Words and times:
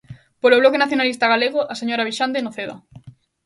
Polo 0.41 0.59
Bloque 0.61 0.81
Nacionalista 0.83 1.31
Galego, 1.33 1.61
a 1.73 1.75
señora 1.81 2.07
Vixande 2.09 2.43
Noceda. 2.45 2.75